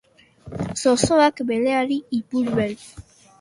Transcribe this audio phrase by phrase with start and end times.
[0.83, 2.89] Zozoak beleari, ipurbeltz